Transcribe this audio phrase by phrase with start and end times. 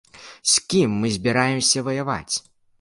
[0.51, 2.35] З кім мы збіраемся ваяваць?